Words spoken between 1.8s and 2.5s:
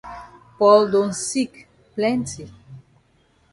plenti.